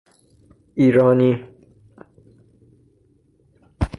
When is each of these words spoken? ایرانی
ایرانی 0.79 1.49